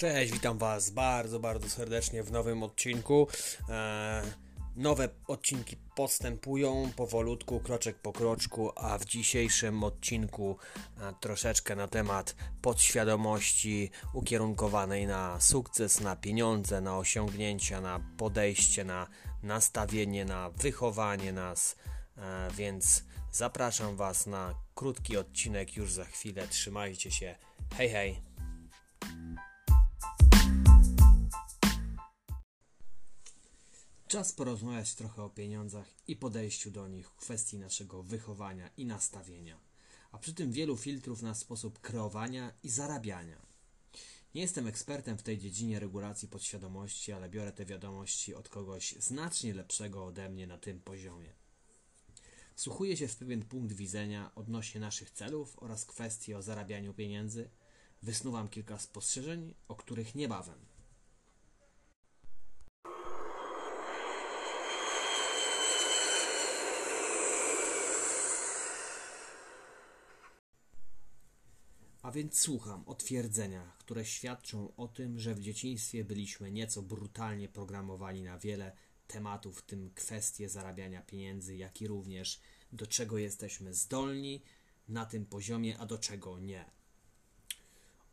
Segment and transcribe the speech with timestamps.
[0.00, 3.28] Cześć, witam Was bardzo, bardzo serdecznie w nowym odcinku.
[3.68, 4.22] E,
[4.76, 10.56] nowe odcinki postępują powolutku, kroczek po kroczku, a w dzisiejszym odcinku
[11.00, 19.06] e, troszeczkę na temat podświadomości ukierunkowanej na sukces, na pieniądze, na osiągnięcia, na podejście, na
[19.42, 21.76] nastawienie, na wychowanie nas.
[22.16, 26.48] E, więc zapraszam Was na krótki odcinek już za chwilę.
[26.48, 27.34] Trzymajcie się.
[27.76, 28.29] Hej, hej.
[34.10, 39.60] Czas porozmawiać trochę o pieniądzach i podejściu do nich kwestii naszego wychowania i nastawienia,
[40.12, 43.42] a przy tym wielu filtrów na sposób kreowania i zarabiania.
[44.34, 49.54] Nie jestem ekspertem w tej dziedzinie regulacji podświadomości, ale biorę te wiadomości od kogoś znacznie
[49.54, 51.32] lepszego ode mnie na tym poziomie.
[52.54, 57.50] Wsłuchuję się w pewien punkt widzenia odnośnie naszych celów oraz kwestii o zarabianiu pieniędzy.
[58.02, 60.69] Wysnuwam kilka spostrzeżeń, o których niebawem.
[72.10, 77.48] A więc słucham o twierdzeniach, które świadczą o tym, że w dzieciństwie byliśmy nieco brutalnie
[77.48, 82.40] programowani na wiele tematów, w tym kwestie zarabiania pieniędzy, jak i również
[82.72, 84.42] do czego jesteśmy zdolni
[84.88, 86.64] na tym poziomie, a do czego nie.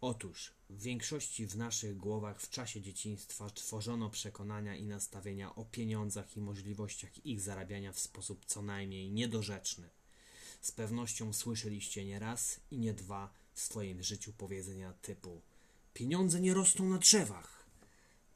[0.01, 6.37] Otóż w większości w naszych głowach w czasie dzieciństwa tworzono przekonania i nastawienia o pieniądzach
[6.37, 9.89] i możliwościach ich zarabiania w sposób co najmniej niedorzeczny.
[10.61, 15.41] Z pewnością słyszeliście nie raz i nie dwa w swoim życiu powiedzenia typu
[15.93, 17.65] Pieniądze nie rosną na drzewach.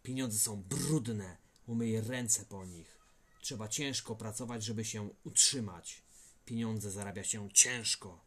[0.03, 2.97] Pieniądze są brudne, umyj ręce po nich.
[3.41, 6.03] Trzeba ciężko pracować, żeby się utrzymać.
[6.45, 8.25] Pieniądze zarabia się ciężko.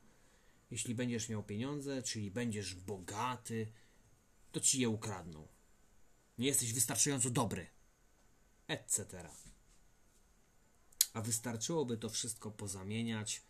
[0.70, 3.72] Jeśli będziesz miał pieniądze, czyli będziesz bogaty,
[4.52, 5.48] to ci je ukradną.
[6.38, 7.66] Nie jesteś wystarczająco dobry.
[8.68, 9.28] Etc.
[11.12, 13.42] A wystarczyłoby to wszystko pozamieniać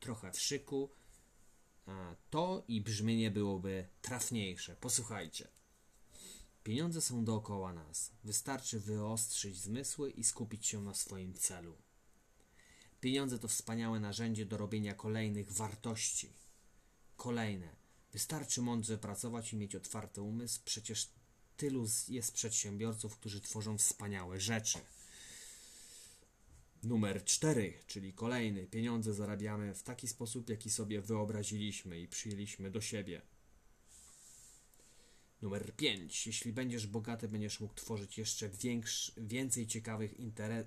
[0.00, 0.90] trochę w szyku
[2.30, 4.76] to i brzmienie byłoby trafniejsze.
[4.76, 5.48] Posłuchajcie.
[6.64, 8.12] Pieniądze są dookoła nas.
[8.24, 11.76] Wystarczy wyostrzyć zmysły i skupić się na swoim celu.
[13.00, 16.32] Pieniądze to wspaniałe narzędzie do robienia kolejnych wartości.
[17.16, 17.76] Kolejne.
[18.12, 20.60] Wystarczy mądrze pracować i mieć otwarty umysł.
[20.64, 21.08] Przecież
[21.56, 24.78] tylu jest przedsiębiorców, którzy tworzą wspaniałe rzeczy.
[26.82, 28.66] Numer 4, czyli kolejny.
[28.66, 33.22] Pieniądze zarabiamy w taki sposób, jaki sobie wyobraziliśmy i przyjęliśmy do siebie.
[35.42, 36.26] Numer 5.
[36.26, 40.14] Jeśli będziesz bogaty, będziesz mógł tworzyć jeszcze większy, więcej ciekawych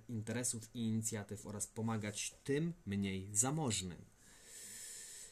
[0.10, 4.06] interesów i inicjatyw oraz pomagać tym mniej zamożnym.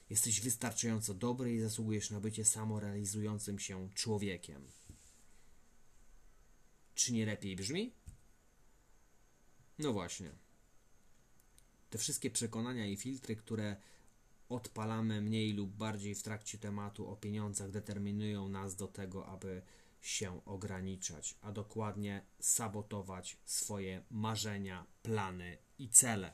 [0.09, 4.67] Jesteś wystarczająco dobry i zasługujesz na bycie samorealizującym się człowiekiem.
[6.95, 7.93] Czy nie lepiej brzmi?
[9.79, 10.31] No właśnie
[11.91, 13.75] te wszystkie przekonania i filtry, które
[14.49, 19.61] odpalamy mniej lub bardziej w trakcie tematu o pieniądzach, determinują nas do tego, aby
[20.01, 26.33] się ograniczać, a dokładnie sabotować swoje marzenia, plany i cele.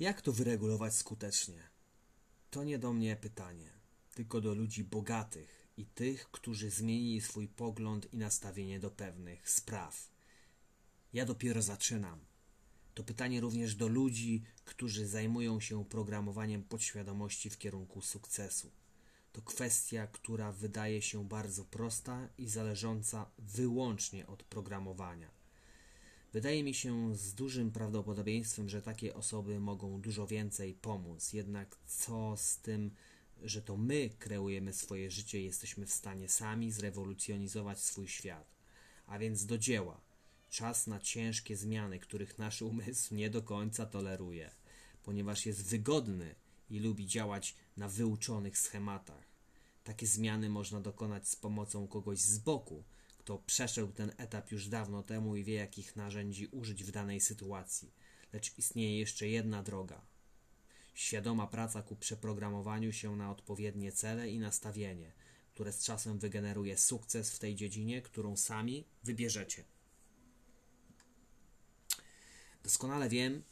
[0.00, 1.68] Jak to wyregulować skutecznie?
[2.50, 3.72] To nie do mnie pytanie,
[4.14, 10.13] tylko do ludzi bogatych i tych, którzy zmienili swój pogląd i nastawienie do pewnych spraw.
[11.14, 12.18] Ja dopiero zaczynam.
[12.94, 18.70] To pytanie również do ludzi, którzy zajmują się programowaniem podświadomości w kierunku sukcesu.
[19.32, 25.30] To kwestia, która wydaje się bardzo prosta i zależąca wyłącznie od programowania.
[26.32, 31.32] Wydaje mi się z dużym prawdopodobieństwem, że takie osoby mogą dużo więcej pomóc.
[31.32, 32.90] Jednak co z tym,
[33.42, 38.54] że to my kreujemy swoje życie i jesteśmy w stanie sami zrewolucjonizować swój świat?
[39.06, 40.00] A więc do dzieła
[40.54, 44.50] czas na ciężkie zmiany, których nasz umysł nie do końca toleruje,
[45.02, 46.34] ponieważ jest wygodny
[46.70, 49.24] i lubi działać na wyuczonych schematach.
[49.84, 52.84] Takie zmiany można dokonać z pomocą kogoś z boku,
[53.18, 57.92] kto przeszedł ten etap już dawno temu i wie, jakich narzędzi użyć w danej sytuacji.
[58.32, 60.02] Lecz istnieje jeszcze jedna droga.
[60.94, 65.12] Świadoma praca ku przeprogramowaniu się na odpowiednie cele i nastawienie,
[65.54, 69.64] które z czasem wygeneruje sukces w tej dziedzinie, którą sami wybierzecie.
[72.64, 73.42] Doskonale wiem,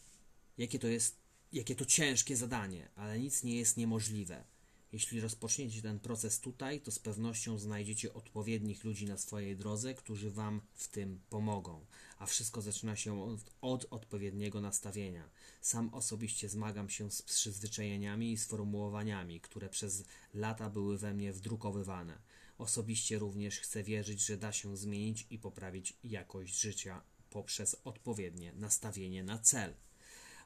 [0.58, 1.16] jakie to jest,
[1.52, 4.44] jakie to ciężkie zadanie, ale nic nie jest niemożliwe.
[4.92, 10.30] Jeśli rozpoczniecie ten proces tutaj, to z pewnością znajdziecie odpowiednich ludzi na swojej drodze, którzy
[10.30, 11.86] Wam w tym pomogą.
[12.18, 15.30] A wszystko zaczyna się od, od odpowiedniego nastawienia.
[15.60, 20.04] Sam osobiście zmagam się z przyzwyczajeniami i sformułowaniami, które przez
[20.34, 22.18] lata były we mnie wdrukowywane.
[22.58, 29.24] Osobiście również chcę wierzyć, że da się zmienić i poprawić jakość życia poprzez odpowiednie nastawienie
[29.24, 29.74] na cel,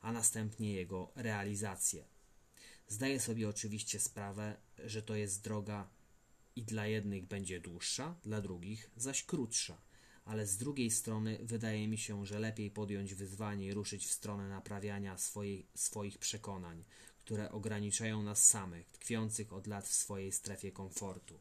[0.00, 2.04] a następnie jego realizację.
[2.88, 5.88] Zdaję sobie oczywiście sprawę, że to jest droga
[6.56, 9.78] i dla jednych będzie dłuższa, dla drugich zaś krótsza,
[10.24, 14.48] ale z drugiej strony wydaje mi się, że lepiej podjąć wyzwanie i ruszyć w stronę
[14.48, 16.84] naprawiania swojej, swoich przekonań,
[17.24, 21.40] które ograniczają nas samych, tkwiących od lat w swojej strefie komfortu.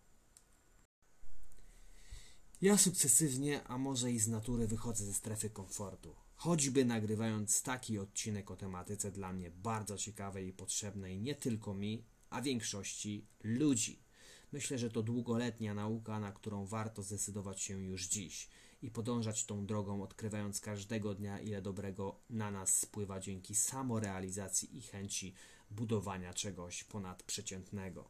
[2.66, 6.16] Ja sukcesywnie, a może i z natury wychodzę ze strefy komfortu.
[6.36, 12.06] Choćby nagrywając taki odcinek o tematyce dla mnie bardzo ciekawej i potrzebnej nie tylko mi,
[12.30, 14.04] a większości ludzi.
[14.52, 18.50] Myślę, że to długoletnia nauka, na którą warto zdecydować się już dziś
[18.82, 24.82] i podążać tą drogą, odkrywając każdego dnia, ile dobrego na nas spływa dzięki samorealizacji i
[24.82, 25.34] chęci
[25.72, 28.10] budowania czegoś ponadprzeciętnego.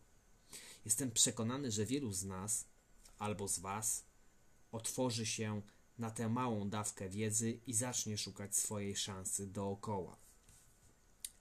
[0.85, 2.67] Jestem przekonany, że wielu z nas
[3.19, 4.14] albo z Was
[4.75, 5.61] otworzy się
[5.97, 10.17] na tę małą dawkę wiedzy i zacznie szukać swojej szansy dookoła,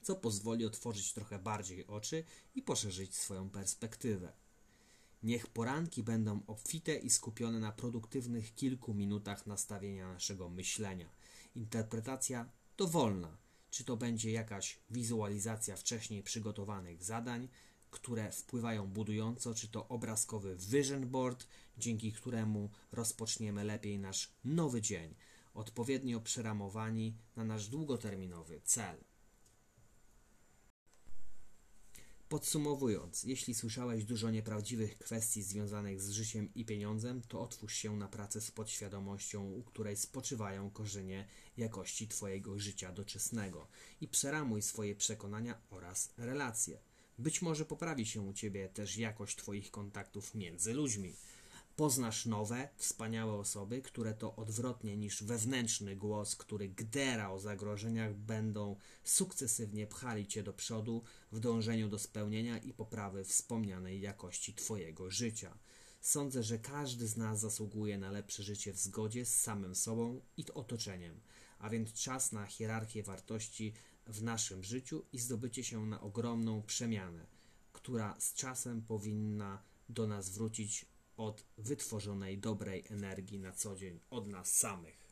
[0.02, 4.32] co pozwoli otworzyć trochę bardziej oczy i poszerzyć swoją perspektywę.
[5.22, 11.08] Niech poranki będą obfite i skupione na produktywnych kilku minutach nastawienia naszego myślenia.
[11.54, 13.36] Interpretacja dowolna,
[13.70, 17.48] czy to będzie jakaś wizualizacja wcześniej przygotowanych zadań,
[17.94, 21.46] które wpływają budująco, czy to obrazkowy vision board,
[21.78, 25.14] dzięki któremu rozpoczniemy lepiej nasz nowy dzień,
[25.54, 29.04] odpowiednio przeramowani na nasz długoterminowy cel.
[32.28, 38.08] Podsumowując, jeśli słyszałeś dużo nieprawdziwych kwestii związanych z życiem i pieniądzem, to otwórz się na
[38.08, 43.68] pracę z podświadomością, u której spoczywają korzenie jakości Twojego życia doczesnego
[44.00, 46.93] i przeramuj swoje przekonania oraz relacje.
[47.18, 51.14] Być może poprawi się u Ciebie też jakość Twoich kontaktów między ludźmi.
[51.76, 58.76] Poznasz nowe, wspaniałe osoby, które to odwrotnie niż wewnętrzny głos, który gdera o zagrożeniach, będą
[59.04, 61.02] sukcesywnie pchali Cię do przodu
[61.32, 65.58] w dążeniu do spełnienia i poprawy wspomnianej jakości Twojego życia.
[66.00, 70.44] Sądzę, że każdy z nas zasługuje na lepsze życie w zgodzie z samym sobą i
[70.54, 71.20] otoczeniem,
[71.58, 73.72] a więc czas na hierarchię wartości
[74.06, 77.26] w naszym życiu i zdobycie się na ogromną przemianę,
[77.72, 80.86] która z czasem powinna do nas wrócić
[81.16, 85.04] od wytworzonej dobrej energii na co dzień od nas samych.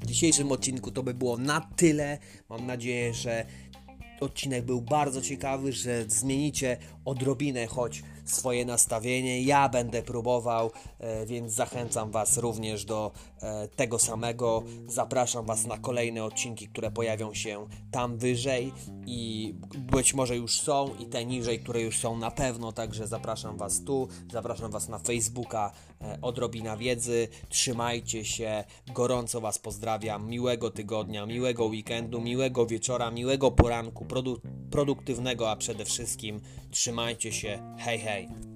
[0.00, 2.18] W dzisiejszym odcinku to by było na tyle.
[2.48, 3.46] Mam nadzieję, że
[4.20, 9.42] odcinek był bardzo ciekawy, że zmienicie odrobinę choć swoje nastawienie.
[9.42, 13.12] Ja będę próbował, e, więc zachęcam Was również do
[13.42, 14.62] e, tego samego.
[14.86, 18.72] Zapraszam Was na kolejne odcinki, które pojawią się tam wyżej
[19.06, 22.72] i być może już są i te niżej, które już są na pewno.
[22.72, 27.28] Także zapraszam Was tu, zapraszam Was na Facebooka e, Odrobina Wiedzy.
[27.48, 30.28] Trzymajcie się, gorąco Was pozdrawiam.
[30.28, 34.04] Miłego tygodnia, miłego weekendu, miłego wieczora, miłego poranku,
[34.70, 36.40] produktywnego, a przede wszystkim
[36.70, 37.74] trzymajcie się.
[37.78, 38.49] Hej, hej.